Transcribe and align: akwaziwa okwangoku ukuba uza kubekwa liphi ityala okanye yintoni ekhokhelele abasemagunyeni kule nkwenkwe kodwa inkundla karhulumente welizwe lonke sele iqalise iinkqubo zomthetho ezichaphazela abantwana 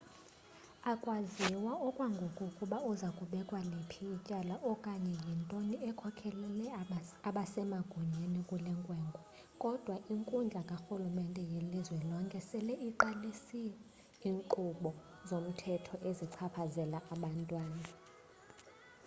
akwaziwa 0.91 1.73
okwangoku 1.87 2.43
ukuba 2.51 2.77
uza 2.91 3.09
kubekwa 3.17 3.59
liphi 3.71 4.03
ityala 4.15 4.55
okanye 4.71 5.13
yintoni 5.25 5.75
ekhokhelele 5.89 6.65
abasemagunyeni 7.29 8.41
kule 8.49 8.71
nkwenkwe 8.79 9.23
kodwa 9.63 9.95
inkundla 10.13 10.61
karhulumente 10.69 11.41
welizwe 11.51 11.97
lonke 12.09 12.39
sele 12.49 12.73
iqalise 12.89 13.63
iinkqubo 14.25 14.89
zomthetho 15.29 15.95
ezichaphazela 16.09 16.99
abantwana 17.13 17.89